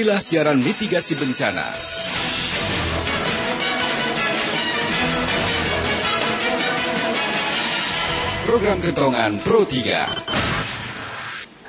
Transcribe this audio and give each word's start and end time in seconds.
Inilah 0.00 0.16
siaran 0.16 0.56
mitigasi 0.56 1.12
bencana. 1.12 1.76
Program 8.48 8.80
Kentongan 8.80 9.44
Pro 9.44 9.68
3. 9.68 10.40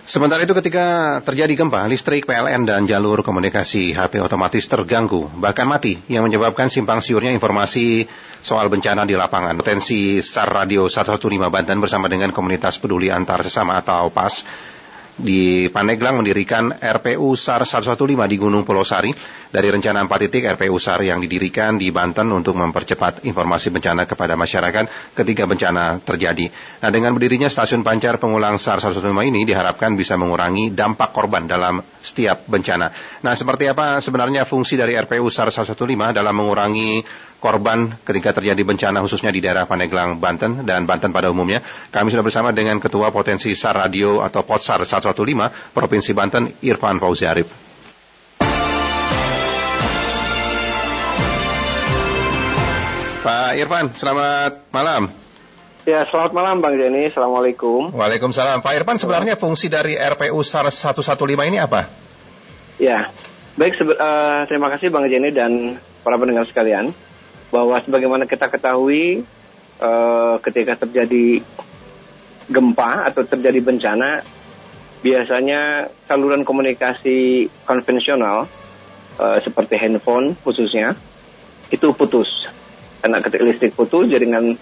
Sementara 0.07 0.47
itu 0.47 0.55
ketika 0.55 1.19
terjadi 1.27 1.59
gempa, 1.59 1.83
listrik 1.91 2.23
PLN 2.23 2.63
dan 2.63 2.87
jalur 2.87 3.19
komunikasi 3.19 3.91
HP 3.91 4.23
otomatis 4.23 4.63
terganggu, 4.63 5.27
bahkan 5.35 5.67
mati, 5.67 5.99
yang 6.07 6.23
menyebabkan 6.23 6.71
simpang 6.71 7.03
siurnya 7.03 7.35
informasi 7.35 8.07
soal 8.39 8.71
bencana 8.71 9.03
di 9.03 9.19
lapangan. 9.19 9.59
Potensi 9.59 10.23
SAR 10.23 10.47
Radio 10.47 10.87
115 10.87 11.19
Banten 11.51 11.83
bersama 11.83 12.07
dengan 12.07 12.31
komunitas 12.31 12.79
peduli 12.79 13.11
antar 13.11 13.43
sesama 13.43 13.83
atau 13.83 14.07
PAS 14.07 14.70
di 15.19 15.67
Paneglang 15.67 16.23
mendirikan 16.23 16.71
RPU 16.71 17.35
SAR 17.35 17.67
115 17.67 18.15
di 18.31 18.37
Gunung 18.39 18.63
Pulau 18.63 18.87
Sari 18.87 19.11
dari 19.51 19.67
rencana 19.67 20.07
4 20.07 20.23
titik 20.27 20.47
RPU 20.55 20.79
SAR 20.79 21.03
yang 21.03 21.19
didirikan 21.19 21.75
di 21.75 21.91
Banten 21.91 22.31
untuk 22.31 22.55
mempercepat 22.55 23.27
informasi 23.27 23.73
bencana 23.75 24.07
kepada 24.07 24.39
masyarakat 24.39 25.15
ketika 25.17 25.43
bencana 25.43 25.99
terjadi. 25.99 26.47
Nah, 26.81 26.89
dengan 26.89 27.11
berdirinya 27.11 27.51
stasiun 27.51 27.83
pancar 27.83 28.17
pengulang 28.17 28.55
SAR 28.55 28.79
115 28.79 29.11
ini 29.27 29.43
diharapkan 29.43 29.99
bisa 29.99 30.15
mengurangi 30.15 30.71
dampak 30.71 31.11
korban 31.11 31.43
dalam 31.43 31.83
setiap 31.99 32.47
bencana. 32.47 32.91
Nah, 33.25 33.33
seperti 33.35 33.67
apa 33.67 33.99
sebenarnya 33.99 34.47
fungsi 34.47 34.79
dari 34.79 34.95
RPU 34.95 35.27
SAR 35.27 35.51
115 35.51 36.15
dalam 36.15 36.33
mengurangi 36.33 37.03
korban 37.41 37.97
ketika 38.05 38.37
terjadi 38.37 38.61
bencana 38.61 39.01
khususnya 39.01 39.33
di 39.33 39.41
daerah 39.41 39.65
Paneglang, 39.65 40.21
Banten 40.21 40.61
dan 40.61 40.85
Banten 40.85 41.09
pada 41.09 41.33
umumnya. 41.33 41.65
Kami 41.89 42.13
sudah 42.13 42.21
bersama 42.21 42.53
dengan 42.53 42.77
Ketua 42.77 43.09
Potensi 43.09 43.49
SAR 43.57 43.81
Radio 43.81 44.21
atau 44.21 44.45
POTSAR 44.45 44.85
115 44.85 45.73
Provinsi 45.73 46.13
Banten, 46.13 46.53
Irfan 46.61 47.01
Fauzi 47.01 47.25
Arif. 47.25 47.49
Pak 53.21 53.53
Irfan, 53.57 53.89
selamat 53.97 54.69
malam. 54.69 55.09
Ya, 55.81 56.05
selamat 56.05 56.37
malam 56.37 56.61
Bang 56.61 56.77
Jenny. 56.77 57.09
Assalamualaikum. 57.09 57.89
Waalaikumsalam. 57.89 58.61
Pak 58.61 58.73
Irfan, 58.77 59.01
sebenarnya 59.01 59.33
fungsi 59.33 59.65
dari 59.65 59.97
RPU 59.97 60.45
SAR 60.45 60.69
115 60.69 61.25
ini 61.49 61.57
apa? 61.57 61.89
Ya, 62.77 63.09
baik. 63.57 63.81
Uh, 63.81 64.45
terima 64.45 64.69
kasih 64.69 64.93
Bang 64.93 65.09
Jenny 65.09 65.33
dan 65.33 65.81
para 66.05 66.17
pendengar 66.21 66.45
sekalian 66.45 66.93
bahwa 67.51 67.77
sebagaimana 67.83 68.23
kita 68.25 68.47
ketahui 68.47 69.27
uh, 69.83 70.39
ketika 70.41 70.87
terjadi 70.87 71.43
gempa 72.47 73.11
atau 73.11 73.23
terjadi 73.27 73.59
bencana 73.59 74.23
biasanya 75.03 75.91
saluran 76.07 76.47
komunikasi 76.47 77.49
konvensional 77.67 78.47
uh, 79.19 79.37
seperti 79.43 79.75
handphone 79.77 80.33
khususnya 80.41 80.95
itu 81.71 81.91
putus 81.95 82.47
karena 83.01 83.17
ketika 83.19 83.43
listrik 83.43 83.73
putus 83.75 84.07
jaringan 84.07 84.55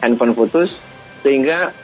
handphone 0.00 0.32
putus 0.32 0.72
sehingga 1.20 1.74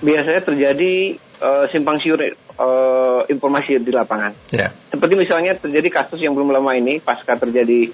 biasanya 0.00 0.40
terjadi 0.44 1.16
uh, 1.42 1.64
simpang 1.68 2.00
siur 2.00 2.20
uh, 2.20 3.22
informasi 3.26 3.80
di 3.80 3.92
lapangan. 3.92 4.32
Yeah. 4.52 4.70
Seperti 4.92 5.14
misalnya 5.18 5.56
terjadi 5.56 5.88
kasus 5.90 6.20
yang 6.22 6.36
belum 6.36 6.52
lama 6.54 6.72
ini 6.76 7.00
pasca 7.00 7.34
terjadi 7.34 7.90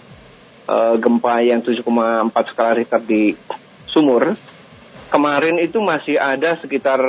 uh, 0.70 0.94
gempa 0.94 1.42
yang 1.42 1.58
7,4 1.60 1.82
skala 2.54 2.78
Richter 2.78 3.02
di 3.02 3.34
Sumur, 3.90 4.38
kemarin 5.10 5.58
itu 5.58 5.82
masih 5.82 6.14
ada 6.14 6.54
sekitar 6.62 7.02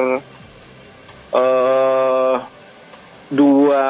uh, 1.30 2.36
dua 3.30 3.86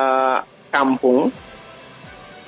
kampung, 0.67 1.31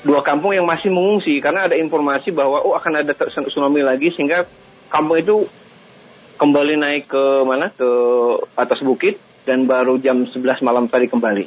dua 0.03 0.19
kampung 0.19 0.51
yang 0.51 0.67
masih 0.67 0.91
mengungsi 0.91 1.39
karena 1.39 1.71
ada 1.71 1.79
informasi 1.79 2.35
bahwa 2.35 2.59
oh 2.59 2.75
akan 2.75 3.07
ada 3.07 3.15
tsunami 3.15 3.79
lagi 3.79 4.11
sehingga 4.11 4.43
kampung 4.91 5.23
itu 5.23 5.47
kembali 6.35 6.75
naik 6.75 7.07
ke 7.07 7.23
mana 7.47 7.71
ke 7.71 7.89
atas 8.59 8.83
bukit 8.83 9.15
dan 9.47 9.63
baru 9.63 9.95
jam 9.99 10.27
11 10.27 10.59
malam 10.59 10.91
tadi 10.91 11.07
kembali. 11.07 11.45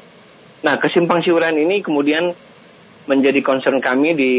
Nah, 0.65 0.81
kesimpang 0.81 1.21
siuran 1.21 1.57
ini 1.57 1.85
kemudian 1.85 2.33
menjadi 3.07 3.41
concern 3.43 3.79
kami 3.79 4.15
di 4.15 4.31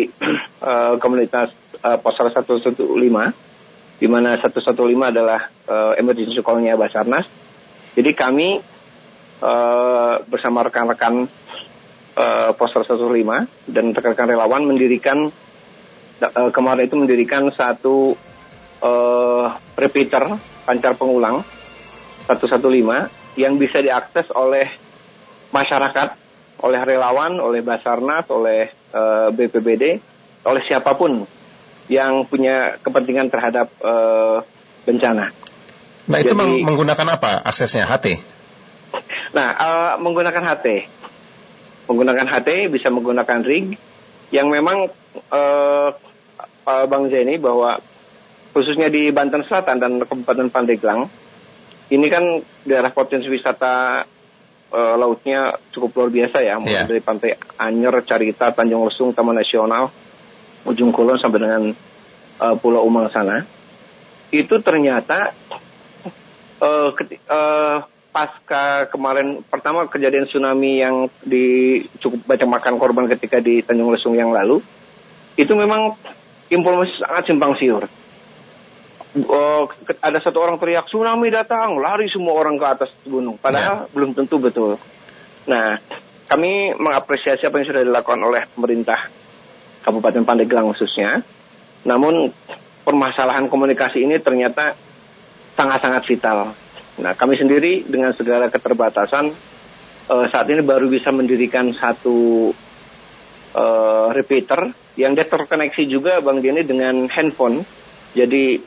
uh, 0.64 0.96
komunitas 1.04 1.52
uh, 1.84 1.98
Posar 2.00 2.32
115 2.32 2.76
di 3.98 4.06
mana 4.06 4.38
115 4.38 4.78
adalah 5.10 5.50
uh, 5.66 5.98
emergency 5.98 6.38
call-nya 6.46 6.78
Basarnas. 6.78 7.26
Jadi 7.98 8.12
kami 8.14 8.62
uh, 9.42 10.14
bersama 10.30 10.62
rekan-rekan 10.68 11.26
uh, 12.14 12.52
Posar 12.54 12.86
115 12.86 13.74
dan 13.74 13.96
rekan-rekan 13.96 14.30
relawan 14.30 14.64
mendirikan 14.70 15.32
uh, 16.22 16.50
kemarin 16.54 16.86
itu 16.86 16.96
mendirikan 17.00 17.50
satu 17.50 18.14
uh, 18.86 19.48
repeater 19.80 20.38
pancar 20.68 20.94
pengulang 20.94 21.42
115 22.30 23.40
yang 23.40 23.56
bisa 23.56 23.80
diakses 23.80 24.28
oleh 24.36 24.68
masyarakat 25.56 26.27
oleh 26.62 26.82
relawan, 26.82 27.38
oleh 27.38 27.62
Basarnas, 27.62 28.26
oleh 28.34 28.70
uh, 28.94 29.30
eh, 29.30 29.30
BPBD, 29.34 29.84
oleh 30.48 30.62
siapa 30.66 30.98
pun 30.98 31.22
yang 31.88 32.26
punya 32.28 32.82
kepentingan 32.82 33.30
terhadap 33.30 33.68
uh, 33.80 34.42
bencana. 34.84 35.32
Nah 36.08 36.18
itu 36.24 36.34
Jadi, 36.34 36.64
menggunakan 36.64 37.08
apa 37.20 37.44
aksesnya 37.46 37.86
HT? 37.88 38.08
Nah 39.28 39.54
uh, 39.54 39.94
menggunakan 40.00 40.40
HT, 40.56 40.68
menggunakan 41.92 42.26
HT 42.32 42.72
bisa 42.72 42.88
menggunakan 42.90 43.44
rig 43.44 43.76
yang 44.32 44.48
memang 44.48 44.88
uh, 45.30 45.90
uh, 46.64 46.86
Bang 46.88 47.12
Zeni 47.12 47.36
bahwa 47.36 47.76
khususnya 48.56 48.88
di 48.88 49.12
Banten 49.12 49.44
Selatan 49.46 49.78
dan 49.78 49.92
Kabupaten 50.02 50.48
Pandeglang 50.48 51.12
ini 51.92 52.08
kan 52.12 52.24
daerah 52.68 52.92
potensi 52.92 53.28
wisata 53.32 54.04
uh, 54.72 54.96
lautnya 55.00 55.56
cukup 55.72 55.96
luar 55.96 56.10
biasa 56.12 56.38
ya, 56.44 56.56
mulai 56.60 56.84
yeah. 56.84 56.88
dari 56.88 57.02
pantai 57.04 57.32
Anyer, 57.60 57.96
Carita, 58.04 58.52
Tanjung 58.52 58.88
Lesung, 58.88 59.12
Taman 59.16 59.38
Nasional, 59.38 59.92
Ujung 60.68 60.92
Kulon 60.92 61.20
sampai 61.20 61.40
dengan 61.40 61.64
uh, 62.42 62.56
Pulau 62.60 62.84
Umang 62.84 63.08
sana. 63.12 63.44
Itu 64.34 64.60
ternyata 64.60 65.32
uh, 66.60 66.90
uh, 66.92 67.76
pasca 68.12 68.90
kemarin 68.90 69.46
pertama 69.46 69.86
kejadian 69.88 70.28
tsunami 70.28 70.82
yang 70.82 71.08
di 71.22 71.80
cukup 72.02 72.26
banyak 72.26 72.50
makan 72.50 72.76
korban 72.82 73.06
ketika 73.08 73.40
di 73.40 73.62
Tanjung 73.64 73.94
Lesung 73.94 74.16
yang 74.18 74.34
lalu, 74.36 74.60
itu 75.38 75.54
memang 75.54 75.96
informasi 76.50 77.04
sangat 77.04 77.24
simpang 77.28 77.54
siur 77.60 77.86
uh, 79.26 79.64
ada 80.04 80.20
satu 80.22 80.38
orang 80.44 80.62
teriak 80.62 80.86
tsunami 80.86 81.34
datang, 81.34 81.80
lari 81.82 82.12
semua 82.12 82.38
orang 82.38 82.60
ke 82.60 82.66
atas 82.66 82.92
gunung. 83.08 83.40
Padahal 83.42 83.88
ya. 83.88 83.92
belum 83.94 84.12
tentu 84.14 84.38
betul. 84.38 84.78
Nah, 85.48 85.80
kami 86.28 86.76
mengapresiasi 86.76 87.48
apa 87.48 87.64
yang 87.64 87.68
sudah 87.72 87.84
dilakukan 87.88 88.22
oleh 88.22 88.44
pemerintah 88.52 89.00
Kabupaten 89.82 90.28
Pandeglang 90.28 90.68
khususnya. 90.76 91.24
Namun 91.88 92.28
permasalahan 92.84 93.48
komunikasi 93.48 94.04
ini 94.04 94.20
ternyata 94.20 94.76
sangat-sangat 95.56 96.04
vital. 96.04 96.52
Nah, 97.00 97.14
kami 97.16 97.40
sendiri 97.40 97.88
dengan 97.88 98.12
segala 98.12 98.52
keterbatasan 98.52 99.32
uh, 100.12 100.26
saat 100.28 100.48
ini 100.52 100.62
baru 100.66 100.92
bisa 100.92 101.14
mendirikan 101.16 101.72
satu 101.72 102.52
uh, 103.56 104.08
repeater 104.12 104.72
yang 104.98 105.14
dia 105.14 105.30
terkoneksi 105.30 105.84
juga 105.86 106.20
Bang 106.20 106.42
Jenny 106.42 106.66
dengan 106.66 107.06
handphone. 107.08 107.62
Jadi 108.18 108.58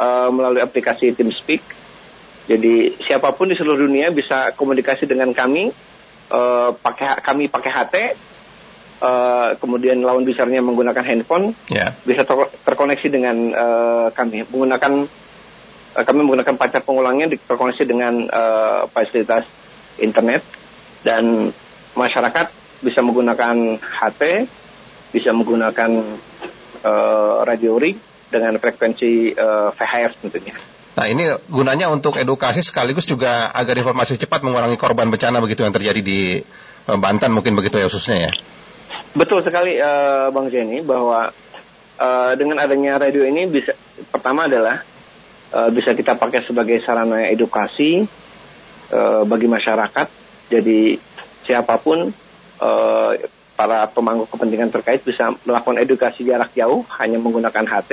uh, 0.00 0.28
melalui 0.32 0.64
aplikasi 0.64 1.12
TeamSpeak. 1.12 1.60
Jadi 2.48 2.96
siapa 3.04 3.30
pun 3.36 3.52
di 3.52 3.54
seluruh 3.54 3.86
dunia 3.86 4.10
bisa 4.10 4.50
komunikasi 4.56 5.06
dengan 5.06 5.30
kami, 5.30 5.70
uh, 6.32 6.72
pakai 6.74 7.20
kami 7.22 7.46
pakai 7.46 7.70
HT, 7.70 7.94
uh, 9.04 9.48
kemudian 9.60 10.00
lawan 10.02 10.26
bicaranya 10.26 10.64
menggunakan 10.64 11.04
handphone, 11.04 11.52
yeah. 11.70 11.94
bisa 12.02 12.26
ter 12.26 12.34
terkoneksi 12.66 13.06
dengan 13.12 13.36
uh, 13.54 14.08
kami 14.10 14.42
menggunakan 14.50 14.92
uh, 15.94 16.02
kami 16.02 16.18
menggunakan 16.26 16.54
pacar 16.58 16.82
pengulangnya 16.82 17.30
terkoneksi 17.38 17.84
dengan 17.86 18.26
uh, 18.32 18.88
fasilitas 18.90 19.46
internet 20.02 20.42
dan 21.06 21.54
masyarakat 21.94 22.50
bisa 22.80 23.04
menggunakan 23.04 23.78
HT, 23.78 24.22
bisa 25.14 25.30
menggunakan 25.30 26.02
uh, 26.82 27.46
radio 27.46 27.78
rig 27.78 28.09
dengan 28.30 28.56
frekuensi 28.56 29.34
uh, 29.34 29.74
VHF 29.74 30.12
tentunya. 30.22 30.54
Nah 30.94 31.06
ini 31.06 31.26
gunanya 31.50 31.90
untuk 31.90 32.18
edukasi 32.18 32.62
sekaligus 32.62 33.06
juga 33.06 33.50
agar 33.50 33.78
informasi 33.78 34.18
cepat 34.18 34.42
mengurangi 34.46 34.78
korban 34.78 35.10
bencana 35.10 35.42
begitu 35.42 35.66
yang 35.66 35.74
terjadi 35.74 36.00
di 36.00 36.38
uh, 36.86 36.98
Banten 36.98 37.34
mungkin 37.34 37.58
begitu 37.58 37.76
ya 37.78 37.90
khususnya 37.90 38.30
ya. 38.30 38.32
Betul 39.10 39.42
sekali 39.42 39.78
uh, 39.78 40.30
Bang 40.30 40.50
Jenny 40.54 40.86
bahwa 40.86 41.34
uh, 41.98 42.32
dengan 42.38 42.62
adanya 42.62 43.02
radio 43.02 43.26
ini 43.26 43.50
bisa 43.50 43.74
pertama 44.10 44.46
adalah 44.46 44.82
uh, 45.54 45.68
bisa 45.74 45.94
kita 45.94 46.14
pakai 46.14 46.46
sebagai 46.46 46.78
sarana 46.82 47.26
edukasi 47.26 48.06
uh, 48.94 49.22
bagi 49.26 49.46
masyarakat. 49.50 50.08
Jadi 50.50 50.98
siapa 51.46 51.78
pun 51.78 52.10
uh, 52.62 53.12
para 53.60 53.84
pemangku 53.92 54.24
kepentingan 54.24 54.72
terkait 54.72 55.04
bisa 55.04 55.36
melakukan 55.44 55.84
edukasi 55.84 56.24
jarak 56.24 56.48
jauh 56.56 56.80
hanya 56.96 57.20
menggunakan 57.20 57.68
HT 57.68 57.92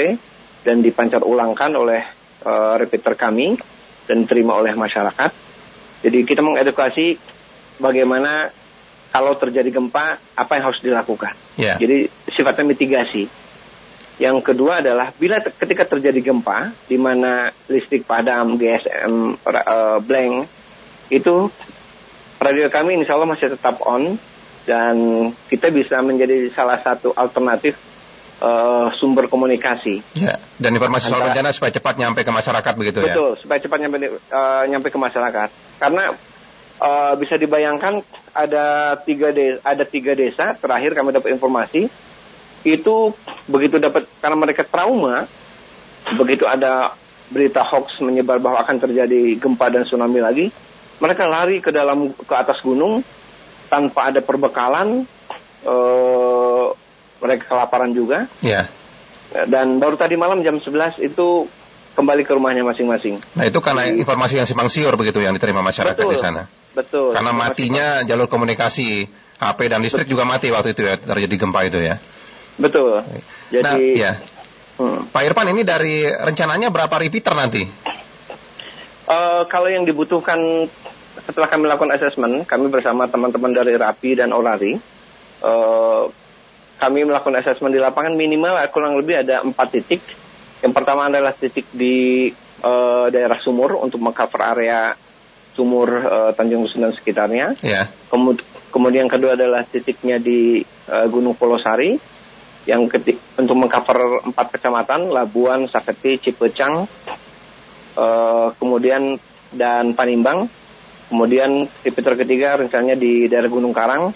dan 0.63 0.79
dipancar 0.79 1.27
ulangkan 1.27 1.75
oleh 1.75 2.07
uh, 2.47 2.79
repeater 2.79 3.19
kami 3.19 3.59
dan 4.07 4.23
diterima 4.23 4.55
oleh 4.55 4.71
masyarakat. 4.79 5.27
Jadi 6.07 6.23
kita 6.23 6.39
mengedukasi 6.39 7.19
bagaimana 7.83 8.47
kalau 9.11 9.35
terjadi 9.35 9.67
gempa 9.67 10.15
apa 10.39 10.51
yang 10.55 10.71
harus 10.71 10.79
dilakukan. 10.79 11.35
Yeah. 11.59 11.75
Jadi 11.75 12.07
sifatnya 12.31 12.71
mitigasi. 12.71 13.27
Yang 14.23 14.47
kedua 14.47 14.79
adalah 14.79 15.11
bila 15.19 15.43
ketika 15.43 15.83
terjadi 15.83 16.31
gempa 16.31 16.71
di 16.87 16.95
mana 16.95 17.51
listrik 17.67 18.07
padam, 18.07 18.55
GSM 18.55 19.35
uh, 19.43 19.99
blank 19.99 20.47
itu 21.11 21.51
radio 22.39 22.71
kami 22.71 23.03
insya 23.03 23.19
Allah 23.19 23.27
masih 23.27 23.51
tetap 23.51 23.83
on 23.83 24.15
dan 24.67 24.95
kita 25.47 25.71
bisa 25.71 26.03
menjadi 26.03 26.51
salah 26.51 26.83
satu 26.83 27.15
alternatif 27.15 27.79
uh, 28.43 28.91
sumber 28.99 29.31
komunikasi. 29.31 30.03
Ya, 30.19 30.35
dan 30.59 30.75
informasi 30.75 31.07
soal 31.07 31.23
bencana 31.31 31.55
supaya 31.55 31.71
cepat 31.71 31.95
nyampe 31.95 32.27
ke 32.27 32.31
masyarakat 32.35 32.73
begitu 32.75 32.99
betul, 32.99 33.07
ya? 33.07 33.15
Betul, 33.15 33.31
supaya 33.39 33.59
cepat 33.63 33.77
nyampe 33.79 33.97
uh, 34.11 34.63
nyampe 34.67 34.87
ke 34.91 34.99
masyarakat. 34.99 35.49
Karena 35.79 36.03
uh, 36.83 37.13
bisa 37.15 37.39
dibayangkan 37.39 38.03
ada 38.35 38.97
tiga 39.01 39.31
desa, 39.31 39.63
ada 39.63 39.83
tiga 39.87 40.11
desa 40.13 40.53
terakhir 40.53 40.93
kami 40.93 41.15
dapat 41.15 41.31
informasi 41.31 41.87
itu 42.67 42.95
begitu 43.47 43.79
dapat 43.79 44.03
karena 44.19 44.35
mereka 44.35 44.67
trauma 44.67 45.23
begitu 46.19 46.43
ada 46.43 46.91
berita 47.31 47.63
hoax 47.63 47.99
menyebar 48.03 48.39
bahwa 48.43 48.59
akan 48.63 48.77
terjadi 48.79 49.39
gempa 49.39 49.71
dan 49.71 49.87
tsunami 49.87 50.19
lagi 50.19 50.45
mereka 50.97 51.29
lari 51.29 51.59
ke 51.61 51.69
dalam 51.69 52.11
ke 52.11 52.33
atas 52.35 52.59
gunung 52.63 53.03
tanpa 53.67 54.11
ada 54.11 54.19
perbekalan, 54.23 55.03
uh, 55.67 56.67
mereka 57.23 57.43
kelaparan 57.51 57.91
juga. 57.91 58.27
Ya. 58.43 58.67
Dan 59.47 59.77
baru 59.83 59.99
tadi 59.99 60.15
malam 60.15 60.39
jam 60.41 60.57
11 60.57 61.03
itu 61.03 61.47
kembali 61.97 62.23
ke 62.23 62.31
rumahnya 62.37 62.63
masing-masing. 62.63 63.19
Nah 63.35 63.45
itu 63.49 63.59
karena 63.59 63.89
informasi 63.89 64.37
yang 64.37 64.47
simpang 64.47 64.69
siur 64.69 64.93
begitu 64.95 65.17
yang 65.19 65.33
diterima 65.33 65.65
masyarakat 65.65 65.97
betul, 65.97 66.13
di 66.13 66.17
sana. 66.21 66.43
Betul. 66.77 67.09
Karena 67.11 67.33
matinya 67.33 68.05
jalur 68.05 68.29
komunikasi 68.29 69.09
HP 69.41 69.59
dan 69.65 69.81
listrik 69.81 70.05
juga 70.05 70.23
mati 70.23 70.53
waktu 70.53 70.77
itu 70.77 70.85
ya 70.85 70.95
terjadi 71.01 71.35
gempa 71.35 71.65
itu 71.65 71.81
ya. 71.81 71.97
Betul. 72.61 73.01
Jadi, 73.49 73.65
nah, 73.65 73.75
ya. 73.77 74.11
Hmm. 74.77 75.09
Pak 75.09 75.21
Irfan 75.25 75.49
ini 75.57 75.65
dari 75.65 76.05
rencananya 76.05 76.69
berapa 76.69 76.95
repeater 77.01 77.33
nanti? 77.33 77.65
Uh, 79.09 79.41
kalau 79.49 79.73
yang 79.73 79.89
dibutuhkan 79.89 80.69
setelah 81.27 81.51
kami 81.51 81.67
lakukan 81.67 81.91
asesmen, 81.91 82.47
kami 82.47 82.71
bersama 82.71 83.03
teman-teman 83.11 83.51
dari 83.51 83.75
RAPI 83.75 84.23
dan 84.23 84.31
Orari, 84.31 84.79
uh, 85.43 86.07
kami 86.79 87.03
melakukan 87.03 87.43
asesmen 87.43 87.75
di 87.75 87.83
lapangan 87.83 88.15
minimal 88.15 88.55
kurang 88.71 88.95
lebih 88.95 89.27
ada 89.27 89.43
empat 89.43 89.75
titik. 89.75 89.99
Yang 90.63 90.73
pertama 90.73 91.11
adalah 91.11 91.35
titik 91.35 91.67
di 91.75 92.31
uh, 92.63 93.11
daerah 93.11 93.35
sumur 93.43 93.75
untuk 93.75 93.99
mengcover 93.99 94.39
area 94.39 94.95
sumur 95.51 95.89
uh, 95.89 96.31
Tanjung 96.31 96.63
Dusun 96.63 96.87
dan 96.87 96.93
sekitarnya. 96.93 97.59
Yeah. 97.65 97.89
Kemud 98.07 98.45
kemudian 98.69 99.09
kedua 99.09 99.33
adalah 99.33 99.65
titiknya 99.65 100.21
di 100.21 100.63
uh, 100.87 101.05
Gunung 101.11 101.35
Polosari. 101.35 101.97
Yang 102.67 102.99
ketik 102.99 103.17
untuk 103.39 103.55
mengcover 103.55 104.27
empat 104.27 104.59
kecamatan 104.59 105.07
Labuan, 105.07 105.71
Saketi, 105.71 106.19
Cipecang, 106.19 106.83
uh, 107.95 108.47
kemudian 108.59 109.15
dan 109.55 109.95
Panimbang. 109.95 110.66
Kemudian 111.07 111.65
repeater 111.87 112.19
ketiga 112.19 112.59
rencananya 112.59 112.99
di 112.99 113.31
daerah 113.31 113.47
Gunung 113.47 113.71
Karang, 113.71 114.11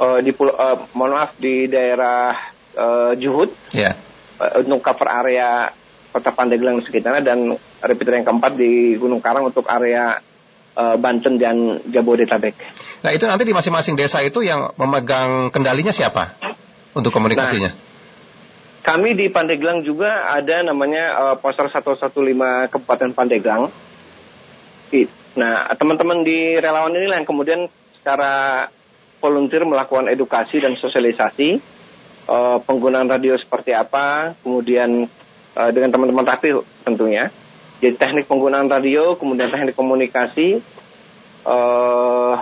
uh, 0.00 0.18
di 0.20 0.30
pulau, 0.36 0.52
uh, 0.52 0.76
mohon 0.92 1.16
maaf 1.16 1.36
di 1.40 1.64
daerah 1.68 2.36
uh, 2.76 3.12
Juhud, 3.16 3.48
yeah. 3.72 3.96
uh, 4.36 4.60
untuk 4.60 4.84
cover 4.84 5.08
area 5.08 5.72
kota 6.10 6.34
Pandeglang 6.34 6.82
sekitarnya 6.82 7.22
dan 7.22 7.54
repeater 7.80 8.18
yang 8.18 8.26
keempat 8.26 8.52
di 8.58 8.98
Gunung 8.98 9.22
Karang 9.22 9.48
untuk 9.48 9.64
area 9.70 10.18
uh, 10.76 10.96
Banten 10.98 11.38
dan 11.38 11.80
Jabodetabek. 11.86 12.56
Nah 13.00 13.10
itu 13.16 13.24
nanti 13.24 13.48
di 13.48 13.54
masing-masing 13.56 13.96
desa 13.96 14.20
itu 14.20 14.44
yang 14.44 14.74
memegang 14.76 15.48
kendalinya 15.48 15.94
siapa 15.94 16.36
untuk 16.92 17.14
komunikasinya? 17.14 17.70
Nah, 17.72 17.88
kami 18.80 19.14
di 19.14 19.30
Pandeglang 19.30 19.84
juga 19.84 20.28
ada 20.28 20.66
namanya 20.66 21.04
uh, 21.30 21.36
Poster 21.38 21.68
115 21.68 22.72
Kabupaten 22.72 23.10
Pandeglang. 23.14 23.62
Nah, 25.38 25.70
teman-teman 25.78 26.26
di 26.26 26.58
relawan 26.58 26.90
inilah 26.90 27.22
yang 27.22 27.28
kemudian 27.28 27.70
secara 27.94 28.66
volunteer 29.22 29.62
melakukan 29.68 30.10
edukasi 30.10 30.58
dan 30.58 30.74
sosialisasi 30.74 31.60
uh, 32.26 32.58
penggunaan 32.64 33.06
radio 33.06 33.38
seperti 33.38 33.70
apa, 33.76 34.34
kemudian 34.42 35.06
uh, 35.54 35.70
dengan 35.70 35.94
teman-teman 35.94 36.26
rapi 36.26 36.56
tentunya. 36.82 37.30
Jadi 37.80 37.96
teknik 37.96 38.26
penggunaan 38.28 38.68
radio, 38.68 39.14
kemudian 39.16 39.48
teknik 39.48 39.72
komunikasi, 39.78 40.60
uh, 41.48 42.34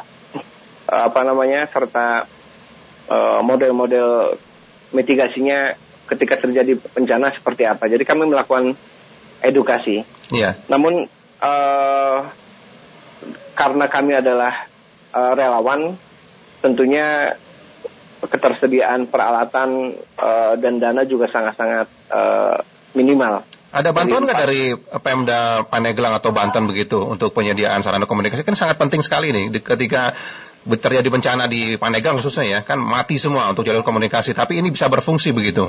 apa 0.88 1.20
namanya, 1.22 1.68
serta 1.68 2.24
model-model 3.44 4.36
uh, 4.36 4.36
mitigasinya 4.92 5.72
ketika 6.08 6.40
terjadi 6.40 6.76
bencana 6.92 7.32
seperti 7.32 7.68
apa. 7.68 7.88
Jadi 7.88 8.04
kami 8.04 8.28
melakukan 8.28 8.72
edukasi. 9.44 10.02
Yeah. 10.32 10.56
Namun 10.68 11.08
uh, 11.40 12.18
karena 13.58 13.90
kami 13.90 14.14
adalah 14.14 14.70
uh, 15.10 15.34
relawan, 15.34 15.98
tentunya 16.62 17.34
ketersediaan 18.22 19.10
peralatan 19.10 19.98
uh, 20.14 20.54
dan 20.54 20.78
dana 20.78 21.02
juga 21.02 21.26
sangat-sangat 21.26 21.90
uh, 22.14 22.56
minimal. 22.94 23.42
Ada 23.68 23.90
bantuan 23.92 24.24
nggak 24.24 24.42
dari 24.48 24.72
Pemda 24.78 25.66
Pandeglang 25.66 26.14
atau 26.16 26.32
Banten 26.32 26.70
begitu 26.70 27.02
untuk 27.04 27.34
penyediaan 27.34 27.82
sarana 27.82 28.06
komunikasi? 28.06 28.46
Kan 28.46 28.56
sangat 28.56 28.78
penting 28.78 29.02
sekali 29.02 29.34
nih 29.34 29.60
ketika 29.60 30.14
terjadi 30.64 31.04
bencana 31.10 31.50
di 31.50 31.76
Pandeglang 31.76 32.22
khususnya 32.22 32.46
ya, 32.46 32.58
kan 32.62 32.78
mati 32.78 33.18
semua 33.18 33.50
untuk 33.50 33.66
jalur 33.66 33.82
komunikasi, 33.82 34.38
tapi 34.38 34.62
ini 34.62 34.70
bisa 34.70 34.86
berfungsi 34.86 35.34
begitu. 35.34 35.68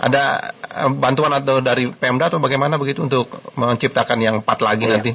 Ada 0.00 0.52
bantuan 0.96 1.32
atau 1.36 1.60
dari 1.60 1.88
Pemda 1.92 2.32
atau 2.32 2.40
bagaimana 2.40 2.76
begitu 2.76 3.04
untuk 3.04 3.28
menciptakan 3.56 4.18
yang 4.20 4.34
empat 4.44 4.58
lagi 4.64 4.84
iya. 4.88 4.92
nanti? 4.96 5.12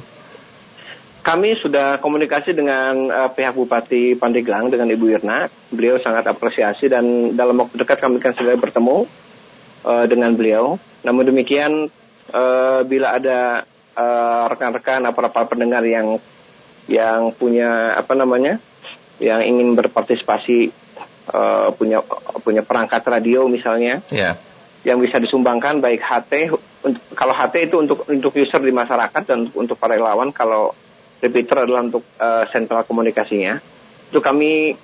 Kami 1.26 1.58
sudah 1.58 1.98
komunikasi 1.98 2.54
dengan 2.54 3.10
uh, 3.10 3.26
pihak 3.26 3.58
Bupati 3.58 4.14
Pandeglang 4.14 4.70
dengan 4.70 4.86
Ibu 4.86 5.10
Irna. 5.10 5.50
Beliau 5.74 5.98
sangat 5.98 6.22
apresiasi 6.30 6.86
dan 6.86 7.34
dalam 7.34 7.58
waktu 7.58 7.82
dekat 7.82 7.98
kami 7.98 8.22
akan 8.22 8.30
segera 8.30 8.54
bertemu 8.54 9.10
uh, 9.90 10.06
dengan 10.06 10.30
beliau. 10.38 10.78
Namun 11.02 11.26
demikian, 11.26 11.90
uh, 12.30 12.80
bila 12.86 13.18
ada 13.18 13.66
rekan-rekan 14.54 15.02
uh, 15.02 15.10
para 15.10 15.50
pendengar 15.50 15.82
yang 15.82 16.22
yang 16.86 17.34
punya 17.34 17.98
apa 17.98 18.14
namanya, 18.14 18.62
yang 19.18 19.42
ingin 19.42 19.74
berpartisipasi 19.74 20.70
uh, 21.34 21.74
punya 21.74 22.06
punya 22.46 22.62
perangkat 22.62 23.02
radio 23.02 23.50
misalnya, 23.50 23.98
yeah. 24.14 24.38
yang 24.86 25.02
bisa 25.02 25.18
disumbangkan 25.18 25.82
baik 25.82 26.06
HT, 26.06 26.54
kalau 27.18 27.34
HT 27.34 27.66
itu 27.66 27.82
untuk 27.82 28.06
untuk 28.06 28.30
user 28.38 28.62
di 28.62 28.70
masyarakat 28.70 29.22
dan 29.26 29.50
untuk, 29.50 29.58
untuk 29.58 29.76
para 29.82 29.98
relawan, 29.98 30.30
kalau 30.30 30.70
repeater 31.20 31.64
adalah 31.64 31.86
untuk 31.86 32.04
uh, 32.20 32.44
sentral 32.52 32.84
komunikasinya. 32.84 33.58
Itu 34.10 34.20
kami 34.20 34.76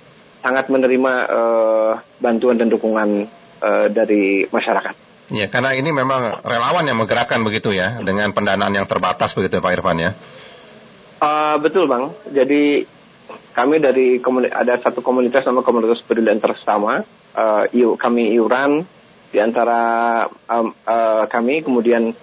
sangat 0.43 0.67
menerima 0.67 1.13
uh, 1.29 1.91
bantuan 2.19 2.59
dan 2.59 2.67
dukungan 2.67 3.25
uh, 3.63 3.87
dari 3.87 4.43
masyarakat. 4.49 4.95
Ya, 5.31 5.47
karena 5.47 5.71
ini 5.73 5.89
memang 5.95 6.43
relawan 6.43 6.83
yang 6.83 6.99
menggerakkan 6.99 7.39
begitu 7.41 7.71
ya, 7.71 8.03
dengan 8.03 8.35
pendanaan 8.35 8.75
yang 8.75 8.85
terbatas 8.85 9.31
begitu 9.33 9.63
Pak 9.63 9.73
Irfan 9.73 9.97
ya. 10.03 10.11
Uh, 11.23 11.55
betul 11.63 11.87
bang. 11.87 12.11
Jadi 12.27 12.83
kami 13.55 13.79
dari 13.79 14.19
ada 14.51 14.75
satu 14.75 14.99
komunitas 14.99 15.47
nama 15.47 15.63
komunitas 15.63 16.03
peduli 16.03 16.35
tersama. 16.37 16.99
Uh, 17.33 17.95
kami 17.95 18.35
iuran 18.35 18.83
di 19.33 19.39
antara 19.41 19.81
um, 20.51 20.69
uh, 20.85 21.25
kami 21.25 21.65
kemudian 21.65 22.13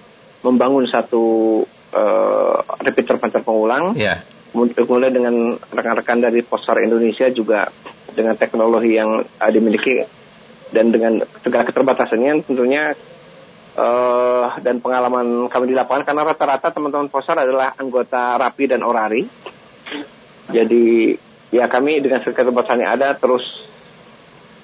membangun 0.44 0.86
satu 0.86 1.64
uh, 1.94 2.56
repeater 2.82 3.16
pancar 3.20 3.42
pengulang. 3.42 3.94
Yeah. 3.94 4.22
Kemudian 4.50 5.14
dengan 5.14 5.54
rekan-rekan 5.70 6.18
dari 6.18 6.42
Posar 6.42 6.82
Indonesia 6.82 7.30
juga 7.30 7.70
dengan 8.10 8.34
teknologi 8.34 8.98
yang 8.98 9.22
uh, 9.22 9.50
dimiliki 9.50 10.02
dan 10.74 10.90
dengan 10.90 11.22
segala 11.42 11.62
keterbatasannya 11.66 12.46
tentunya 12.46 12.94
uh, 13.78 14.58
dan 14.58 14.82
pengalaman 14.82 15.46
kami 15.46 15.70
di 15.70 15.74
lapangan 15.78 16.02
karena 16.06 16.22
rata-rata 16.26 16.74
teman-teman 16.74 17.10
Posar 17.10 17.42
adalah 17.42 17.78
anggota 17.78 18.38
Rapi 18.38 18.64
dan 18.66 18.82
Orari. 18.82 19.22
Jadi 20.50 21.14
ya 21.54 21.70
kami 21.70 22.02
dengan 22.02 22.22
segala 22.22 22.42
keterbatasan 22.42 22.82
yang 22.82 22.92
ada 22.98 23.14
terus 23.14 23.70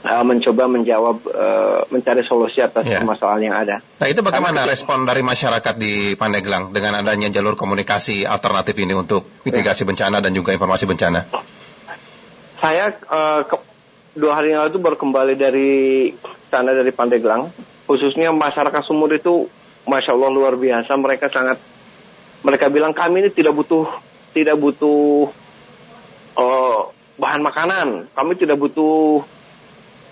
uh, 0.07 0.25
mencoba 0.25 0.71
menjawab 0.71 1.17
uh, 1.27 1.81
mencari 1.91 2.23
solusi 2.23 2.63
atas 2.63 2.87
yeah. 2.87 3.03
permasalahan 3.03 3.43
yang 3.51 3.57
ada. 3.59 3.77
Nah 3.83 4.07
itu 4.07 4.23
bagaimana 4.23 4.63
Karena, 4.63 4.73
respon 4.73 5.05
dari 5.05 5.27
masyarakat 5.27 5.75
di 5.75 6.15
Pandeglang 6.15 6.71
dengan 6.71 7.03
adanya 7.03 7.29
jalur 7.29 7.59
komunikasi 7.59 8.23
alternatif 8.23 8.79
ini 8.79 8.95
untuk 8.95 9.27
mitigasi 9.43 9.83
yeah. 9.83 9.91
bencana 9.91 10.17
dan 10.23 10.33
juga 10.33 10.55
informasi 10.55 10.87
bencana? 10.87 11.21
Saya 12.57 12.95
uh, 13.11 13.43
ke, 13.45 13.57
dua 14.17 14.33
hari 14.39 14.57
yang 14.57 14.65
lalu 14.65 14.71
itu 14.73 14.81
baru 14.81 14.97
kembali 14.97 15.35
dari 15.37 15.71
sana 16.49 16.73
dari 16.73 16.91
Pandeglang. 16.95 17.53
Khususnya 17.87 18.35
masyarakat 18.35 18.83
Sumur 18.83 19.13
itu, 19.15 19.47
masya 19.87 20.17
Allah 20.17 20.31
luar 20.33 20.55
biasa. 20.59 20.91
Mereka 20.99 21.31
sangat, 21.31 21.61
mereka 22.43 22.67
bilang 22.67 22.91
kami 22.91 23.23
ini 23.23 23.31
tidak 23.31 23.55
butuh, 23.55 23.87
tidak 24.35 24.59
butuh 24.59 25.31
uh, 26.35 26.91
bahan 27.15 27.43
makanan. 27.47 27.89
Kami 28.11 28.33
tidak 28.35 28.59
butuh 28.59 29.23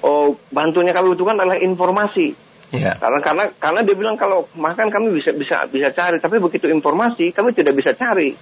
uh, 0.03 0.35
bantunya 0.51 0.91
kami 0.91 1.15
butuhkan 1.15 1.39
adalah 1.39 1.61
informasi. 1.61 2.35
Iya. 2.75 2.99
Karena 2.99 3.23
karena 3.23 3.45
karena 3.55 3.81
dia 3.87 3.95
bilang 3.95 4.19
kalau 4.19 4.51
makan 4.59 4.91
kami 4.91 5.15
bisa 5.15 5.31
bisa 5.31 5.63
bisa 5.71 5.95
cari, 5.95 6.19
tapi 6.19 6.43
begitu 6.43 6.67
informasi 6.67 7.31
kami 7.31 7.55
tidak 7.55 7.79
bisa 7.79 7.95
cari. 7.95 8.35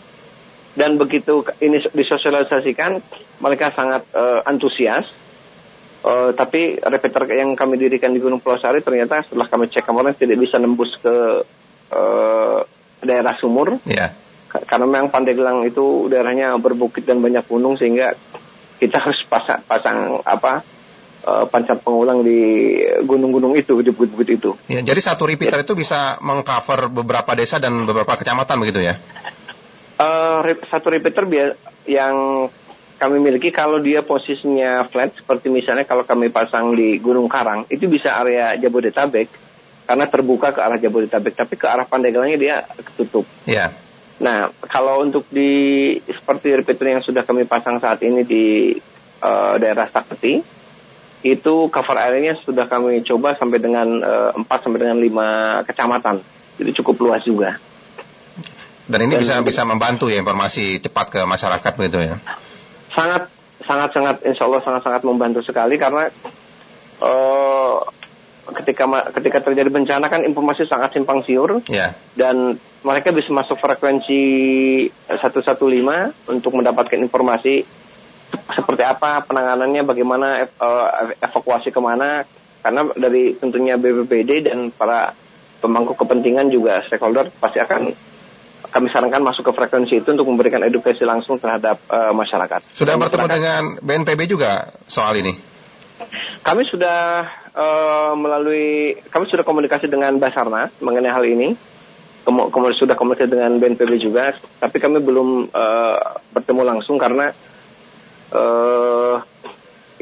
Dan 0.72 0.96
begitu 0.96 1.44
ini 1.60 1.84
disosialisasikan, 1.84 2.96
mereka 3.44 3.68
sangat 3.76 4.08
uh, 4.16 4.40
antusias. 4.48 5.04
Uh, 6.02 6.34
tapi 6.34 6.80
repeater 6.82 7.28
yang 7.30 7.54
kami 7.54 7.78
dirikan 7.78 8.10
di 8.10 8.18
Gunung 8.18 8.42
Pulau 8.42 8.58
Sari 8.58 8.82
ternyata 8.82 9.22
setelah 9.22 9.46
kami 9.46 9.70
cek 9.70 9.86
kemarin 9.86 10.16
tidak 10.18 10.34
bisa 10.40 10.58
nembus 10.58 10.98
ke 10.98 11.14
uh, 11.92 12.58
daerah 13.04 13.36
sumur. 13.38 13.78
Ka- 14.50 14.64
Karena 14.66 14.90
memang 14.90 15.14
Pandeglang 15.14 15.62
itu 15.62 16.10
daerahnya 16.10 16.58
berbukit 16.58 17.06
dan 17.06 17.22
banyak 17.22 17.46
gunung 17.46 17.78
sehingga 17.78 18.18
kita 18.82 18.98
harus 18.98 19.22
pasang, 19.30 19.62
pasang 19.62 20.18
apa 20.26 20.66
uh, 21.26 21.44
pancar 21.46 21.78
pengulang 21.78 22.22
di 22.26 22.74
gunung-gunung 23.02 23.54
itu 23.58 23.78
di 23.82 23.90
bukit-bukit 23.90 24.28
itu. 24.38 24.50
Ya, 24.70 24.82
jadi 24.82 25.00
satu 25.00 25.26
repeater 25.26 25.62
itu 25.62 25.74
bisa 25.74 26.18
mengcover 26.22 26.90
beberapa 26.90 27.32
desa 27.34 27.58
dan 27.62 27.86
beberapa 27.86 28.14
kecamatan 28.18 28.56
begitu 28.62 28.80
ya? 28.82 28.94
Re- 30.42 30.66
satu 30.66 30.90
repeater 30.90 31.24
yang 31.86 32.46
kami 33.02 33.18
miliki 33.18 33.50
kalau 33.50 33.82
dia 33.82 34.02
posisinya 34.06 34.86
flat 34.86 35.10
seperti 35.14 35.50
misalnya 35.50 35.82
kalau 35.82 36.06
kami 36.06 36.30
pasang 36.30 36.70
di 36.78 37.02
Gunung 37.02 37.26
Karang 37.26 37.66
itu 37.66 37.90
bisa 37.90 38.14
area 38.14 38.54
Jabodetabek 38.54 39.26
karena 39.86 40.06
terbuka 40.06 40.54
ke 40.54 40.62
arah 40.62 40.78
Jabodetabek 40.78 41.34
tapi 41.34 41.54
ke 41.58 41.66
arah 41.66 41.82
Pandeglangnya 41.82 42.38
dia 42.38 42.54
ketutup. 42.78 43.26
Iya. 43.42 43.74
Nah, 44.22 44.54
kalau 44.70 45.02
untuk 45.02 45.26
di 45.34 45.98
seperti 46.06 46.54
repeater 46.54 46.94
yang 46.94 47.02
sudah 47.02 47.26
kami 47.26 47.42
pasang 47.42 47.82
saat 47.82 47.98
ini 48.06 48.22
di 48.22 48.70
eh, 49.18 49.54
daerah 49.58 49.90
Sakti, 49.90 50.38
itu 51.22 51.54
cover 51.70 51.96
areanya 51.96 52.34
sudah 52.42 52.66
kami 52.66 53.06
coba 53.06 53.38
sampai 53.38 53.58
dengan 53.62 53.86
eh, 54.02 54.30
4 54.34 54.46
sampai 54.46 54.78
dengan 54.82 54.98
5 54.98 55.68
kecamatan. 55.70 56.16
Jadi 56.58 56.70
cukup 56.82 57.08
luas 57.08 57.22
juga. 57.22 57.56
Dan 58.90 59.06
ini 59.06 59.14
Dan- 59.16 59.22
bisa 59.22 59.34
bisa 59.40 59.62
membantu 59.62 60.10
ya 60.10 60.18
informasi 60.18 60.82
cepat 60.82 61.06
ke 61.14 61.20
masyarakat 61.22 61.72
begitu 61.78 61.98
ya? 62.02 62.16
Sangat 62.92 63.30
sangat 63.62 63.94
sangat 63.94 64.16
insya 64.26 64.50
Allah 64.50 64.60
sangat 64.66 64.82
sangat 64.82 65.02
membantu 65.06 65.40
sekali 65.46 65.78
karena 65.78 66.10
eh, 66.98 67.76
ketika 68.42 68.84
ketika 69.14 69.38
terjadi 69.38 69.70
bencana 69.70 70.10
kan 70.10 70.26
informasi 70.26 70.66
sangat 70.66 70.90
simpang 70.98 71.22
siur 71.22 71.62
Iya. 71.70 71.94
dan 72.18 72.58
mereka 72.82 73.14
bisa 73.14 73.30
masuk 73.30 73.54
frekuensi 73.54 74.18
115 75.06 76.10
untuk 76.26 76.50
mendapatkan 76.50 76.98
informasi 76.98 77.62
seperti 78.32 78.82
apa 78.82 79.22
penanganannya, 79.22 79.82
bagaimana 79.82 80.26
ev- 80.40 80.56
eh, 80.56 81.16
evakuasi 81.20 81.68
ke 81.68 81.80
mana, 81.80 82.24
karena 82.60 82.86
dari 82.94 83.34
tentunya 83.34 83.76
BPBD 83.76 84.46
dan 84.46 84.70
para 84.70 85.12
pemangku 85.58 85.94
kepentingan 85.94 86.48
juga 86.48 86.82
stakeholder 86.82 87.30
pasti 87.36 87.58
akan 87.58 87.90
kami 88.62 88.88
sarankan 88.88 89.20
masuk 89.20 89.46
ke 89.46 89.52
frekuensi 89.52 90.00
itu 90.00 90.08
untuk 90.08 90.24
memberikan 90.24 90.64
edukasi 90.64 91.04
langsung 91.04 91.36
terhadap 91.36 91.76
eh, 91.86 92.12
masyarakat. 92.12 92.60
Sudah 92.72 92.96
Dan 92.96 93.02
bertemu 93.02 93.20
masyarakat- 93.20 93.36
dengan 93.36 93.62
BNPB 93.78 94.20
juga 94.26 94.72
soal 94.86 95.20
ini? 95.20 95.34
Kami 96.42 96.62
sudah 96.66 97.22
eh, 97.52 98.12
melalui, 98.16 98.96
kami 99.06 99.28
sudah 99.28 99.44
komunikasi 99.44 99.86
dengan 99.86 100.16
Basarnas 100.16 100.72
mengenai 100.80 101.12
hal 101.12 101.22
ini. 101.22 101.52
Kemu- 102.22 102.48
Kemudian 102.48 102.78
sudah 102.78 102.94
komunikasi 102.94 103.28
dengan 103.28 103.58
BNPB 103.58 103.98
juga, 103.98 104.30
tapi 104.56 104.78
kami 104.78 104.98
belum 104.98 105.50
eh, 105.50 105.98
bertemu 106.32 106.62
langsung 106.64 106.96
karena 106.96 107.34
eh 108.32 109.16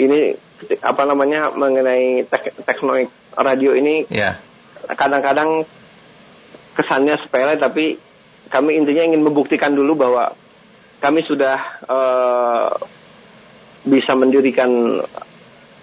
ini 0.01 0.21
apa 0.81 1.03
namanya 1.09 1.51
mengenai 1.51 2.25
tek 2.29 2.53
teknologi 2.65 3.09
radio 3.35 3.73
ini 3.75 4.05
Iya. 4.09 4.37
kadang-kadang 4.95 5.65
kesannya 6.77 7.17
sepele 7.21 7.57
tapi 7.57 7.97
kami 8.51 8.77
intinya 8.77 9.07
ingin 9.07 9.23
membuktikan 9.23 9.73
dulu 9.75 9.95
bahwa 9.95 10.35
kami 11.01 11.23
sudah 11.25 11.57
eh, 11.87 12.69
bisa 13.89 14.13
mendirikan 14.13 15.01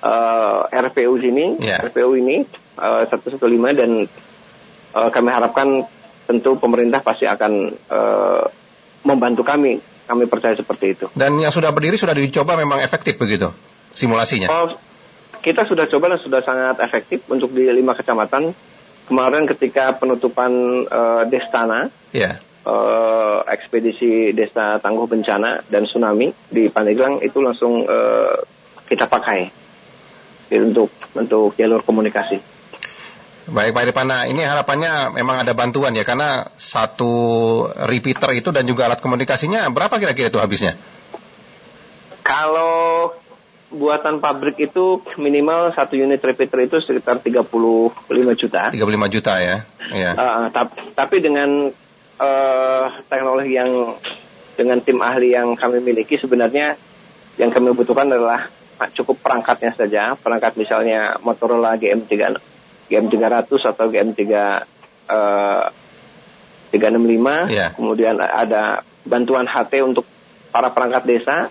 eh, 0.03 0.59
RPU 0.69 1.17
sini, 1.17 1.57
Ya. 1.57 1.81
RPU 1.81 2.13
ini 2.13 2.45
eh, 2.77 3.03
115 3.09 3.41
dan 3.73 3.91
eh, 4.93 5.09
kami 5.09 5.29
harapkan 5.31 5.83
tentu 6.27 6.59
pemerintah 6.59 6.99
pasti 7.01 7.25
akan 7.25 7.53
eh, 7.73 8.43
membantu 9.07 9.41
kami. 9.41 9.79
Kami 10.07 10.23
percaya 10.25 10.55
seperti 10.55 10.95
itu. 10.95 11.05
Dan 11.11 11.35
yang 11.37 11.51
sudah 11.51 11.75
berdiri 11.75 11.99
sudah 11.99 12.15
dicoba 12.15 12.55
memang 12.55 12.79
efektif 12.79 13.19
begitu 13.19 13.51
simulasinya? 13.91 14.47
Oh, 14.47 14.71
kita 15.43 15.67
sudah 15.67 15.85
coba 15.91 16.15
dan 16.15 16.19
sudah 16.23 16.41
sangat 16.41 16.79
efektif 16.79 17.27
untuk 17.27 17.51
di 17.51 17.67
lima 17.67 17.91
kecamatan. 17.91 18.55
Kemarin 19.07 19.47
ketika 19.47 19.95
penutupan 19.95 20.51
eh, 20.83 21.23
Destana, 21.31 21.87
Iya. 22.11 22.39
eh, 22.67 23.39
ekspedisi 23.47 24.35
Desa 24.35 24.79
Tangguh 24.83 25.07
Bencana 25.07 25.63
dan 25.67 25.87
Tsunami 25.87 26.31
di 26.51 26.67
Pandeglang 26.67 27.23
itu 27.23 27.39
langsung 27.39 27.83
eh, 27.87 28.35
kita 28.87 29.07
pakai 29.07 29.47
untuk 30.55 30.91
untuk 31.15 31.55
jalur 31.59 31.83
komunikasi. 31.83 32.56
Baik 33.47 33.71
Pak 33.71 33.83
Irfana, 33.87 34.27
ini 34.27 34.43
harapannya 34.43 35.15
memang 35.15 35.47
ada 35.47 35.55
bantuan 35.55 35.95
ya 35.95 36.03
karena 36.03 36.51
satu 36.59 37.63
repeater 37.87 38.35
itu 38.35 38.51
dan 38.51 38.67
juga 38.67 38.91
alat 38.91 38.99
komunikasinya 38.99 39.63
berapa 39.71 39.95
kira-kira 40.03 40.27
itu 40.27 40.35
habisnya? 40.35 40.75
Kalau 42.27 43.15
buatan 43.71 44.19
pabrik 44.19 44.59
itu 44.59 44.99
minimal 45.15 45.71
satu 45.71 45.95
unit 45.95 46.19
repeater 46.19 46.67
itu 46.67 46.83
sekitar 46.83 47.23
35 47.23 47.47
juta. 48.35 48.67
35 48.67 49.15
juta 49.15 49.33
ya. 49.39 49.57
Iya. 49.95 50.11
Uh, 50.15 50.45
tap- 50.51 50.75
tapi 50.91 51.23
dengan 51.23 51.71
eh, 52.17 52.85
teknologi 53.07 53.53
yang 53.55 53.95
dengan 54.57 54.81
tim 54.81 54.99
ahli 54.99 55.37
yang 55.37 55.53
kami 55.53 55.79
miliki 55.79 56.17
sebenarnya 56.17 56.75
yang 57.37 57.53
kami 57.53 57.71
butuhkan 57.77 58.09
adalah 58.09 58.49
ah, 58.81 58.89
cukup 58.91 59.21
perangkatnya 59.21 59.71
saja, 59.71 60.17
perangkat 60.17 60.57
misalnya 60.57 61.21
Motorola 61.21 61.77
GM3 62.87 63.13
GM300 63.13 63.51
atau 63.67 63.85
GM3 63.87 64.21
eh, 65.07 65.63
365, 66.67 67.47
Iya. 67.47 67.67
kemudian 67.73 68.19
ada 68.19 68.83
bantuan 69.03 69.47
HT 69.47 69.73
untuk 69.81 70.03
para 70.51 70.67
perangkat 70.69 71.03
desa 71.03 71.47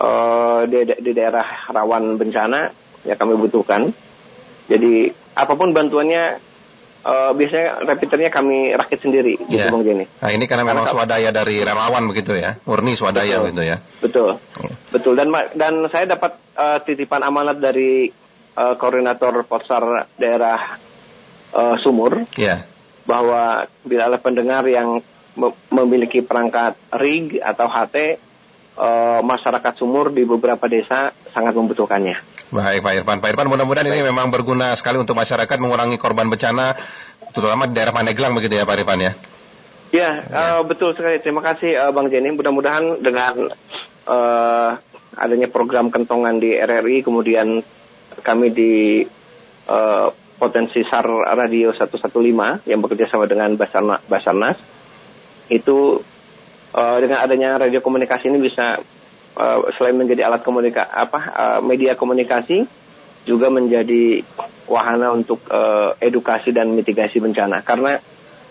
eh, 0.00 0.60
di, 0.64 0.78
di 1.00 1.12
daerah 1.12 1.44
rawan 1.68 2.16
bencana 2.16 2.72
yang 3.04 3.18
kami 3.20 3.36
butuhkan. 3.36 3.92
Jadi 4.64 5.12
apa 5.36 5.52
pun 5.52 5.76
bantuannya 5.76 6.40
eh, 7.04 7.30
biasanya 7.36 7.84
repeaternya 7.84 8.30
kami 8.32 8.72
rakit 8.72 9.04
sendiri 9.04 9.36
gitu 9.44 9.60
Iya. 9.60 9.68
Bang 9.68 9.84
Jenny. 9.84 10.08
Nah 10.08 10.30
ini 10.32 10.44
karena 10.48 10.64
memang 10.64 10.88
Karena- 10.88 10.96
swadaya 11.04 11.30
dari 11.30 11.60
relawan 11.60 12.04
begitu 12.08 12.32
ya, 12.32 12.56
murni 12.64 12.96
swadaya 12.96 13.36
Betul. 13.36 13.44
begitu 13.44 13.62
ya. 13.62 13.76
Betul. 14.00 14.30
Iya. 14.64 14.74
Betul 14.88 15.12
dan 15.20 15.28
dan 15.52 15.74
saya 15.92 16.08
dapat 16.08 16.32
eh, 16.56 16.78
titipan 16.80 17.20
amanat 17.20 17.60
dari 17.60 18.08
eh, 18.54 18.74
koordinator 18.78 19.42
Potsar 19.44 20.08
daerah 20.16 20.78
eh, 21.52 21.76
Sumur 21.82 22.24
Iya. 22.34 22.62
bahwa 23.04 23.62
bila 23.84 24.08
ada 24.08 24.18
pendengar 24.18 24.64
yang 24.64 25.02
me- 25.34 25.56
memiliki 25.70 26.22
perangkat 26.22 26.78
RIG 26.90 27.38
atau 27.38 27.66
HT 27.66 27.96
eh, 28.74 29.20
masyarakat 29.22 29.72
Sumur 29.76 30.10
di 30.10 30.22
beberapa 30.22 30.66
desa 30.66 31.10
sangat 31.30 31.54
membutuhkannya. 31.54 32.18
Baik 32.54 32.86
Pak 32.86 32.92
Irfan. 33.02 33.18
Pak 33.18 33.30
Irfan 33.34 33.50
mudah-mudahan 33.50 33.90
ini 33.90 34.06
memang 34.06 34.30
berguna 34.30 34.74
sekali 34.78 35.02
untuk 35.02 35.18
masyarakat 35.18 35.56
mengurangi 35.58 35.98
korban 35.98 36.30
bencana 36.30 36.78
terutama 37.34 37.66
di 37.66 37.74
daerah 37.74 37.90
Pandeglang 37.90 38.30
begitu 38.30 38.54
ya 38.54 38.62
Pak 38.62 38.78
Irfan 38.78 39.00
ya. 39.02 39.12
Ya, 39.90 40.10
eh, 40.26 40.60
betul 40.66 40.90
sekali. 40.94 41.22
Terima 41.22 41.38
kasih 41.38 41.70
eh, 41.74 41.90
Bang 41.94 42.10
Jenny. 42.10 42.34
Mudah-mudahan 42.34 42.98
dengan 42.98 43.50
eh, 44.06 44.70
adanya 45.14 45.46
program 45.46 45.90
kentongan 45.90 46.42
di 46.42 46.50
RRI, 46.54 47.06
kemudian 47.06 47.62
kami 48.22 48.50
di 48.50 49.02
eh, 49.66 50.08
potensi 50.34 50.82
SAR 50.82 51.06
Radio 51.32 51.70
115 51.72 52.68
yang 52.68 52.80
bekerja 52.82 53.06
sama 53.08 53.24
dengan 53.24 53.54
Basarna- 53.54 54.02
Basarnas, 54.04 54.58
itu 55.48 55.98
eh, 56.74 56.96
dengan 57.00 57.18
adanya 57.22 57.56
radio 57.56 57.80
komunikasi 57.80 58.28
ini 58.28 58.38
bisa 58.38 58.76
eh, 59.34 59.58
selain 59.76 59.96
menjadi 59.96 60.26
alat 60.28 60.42
komunika 60.42 60.84
apa 60.84 61.20
eh, 61.32 61.60
media 61.62 61.94
komunikasi 61.94 62.64
juga 63.24 63.48
menjadi 63.48 64.20
wahana 64.68 65.12
untuk 65.12 65.40
eh, 65.48 65.90
edukasi 66.02 66.52
dan 66.52 66.72
mitigasi 66.72 67.20
bencana 67.20 67.64
karena 67.64 67.96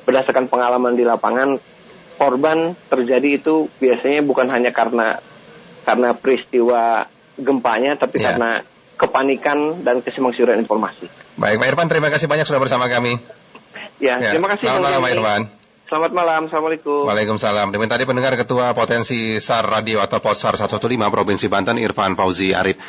berdasarkan 0.03 0.49
pengalaman 0.49 0.97
di 0.97 1.05
lapangan 1.05 1.55
korban 2.17 2.73
terjadi 2.89 3.41
itu 3.41 3.69
biasanya 3.77 4.21
bukan 4.21 4.49
hanya 4.49 4.69
karena 4.69 5.17
karena 5.83 6.13
peristiwa 6.13 7.05
gempanya 7.37 7.97
tapi 7.97 8.21
Ya. 8.21 8.31
karena 8.33 8.61
kepanikan 8.97 9.81
dan 9.81 9.99
kesimpangsiuran 10.03 10.59
informasi. 10.61 11.09
Baik, 11.39 11.57
Pak 11.59 11.67
Irfan, 11.73 11.87
terima 11.89 12.09
kasih 12.13 12.29
banyak 12.29 12.45
sudah 12.45 12.61
bersama 12.61 12.85
kami. 12.87 13.17
Ya, 13.97 14.19
ya. 14.19 14.35
terima 14.35 14.51
kasih. 14.53 14.69
Selamat 14.69 14.83
malam, 14.89 14.99
Pak 15.01 15.11
Irfan. 15.15 15.41
Selamat 15.93 16.11
malam, 16.15 16.41
Assalamualaikum. 16.49 17.05
Waalaikumsalam. 17.05 17.69
Demikian 17.69 17.93
tadi 17.93 18.09
pendengar 18.09 18.33
Ketua 18.33 18.73
Potensi 18.73 19.37
SAR 19.37 19.69
Radio 19.69 20.01
atau 20.01 20.17
POSAR 20.17 20.57
115 20.57 20.89
Provinsi 20.89 21.45
Banten, 21.45 21.77
Irfan 21.77 22.17
Fauzi 22.17 22.49
Arif. 22.49 22.81